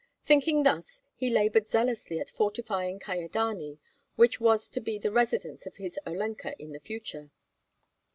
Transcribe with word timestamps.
Thinking 0.25 0.63
thus, 0.63 1.03
he 1.15 1.29
labored 1.29 1.67
zealously 1.67 2.19
at 2.19 2.27
fortifying 2.31 2.97
Kyedani, 2.99 3.77
which 4.15 4.39
was 4.41 4.67
to 4.69 4.79
be 4.81 4.97
the 4.97 5.11
residence 5.11 5.67
of 5.67 5.75
his 5.75 5.99
Olenka 6.07 6.59
in 6.59 6.71
the 6.71 6.79
future. 6.79 7.29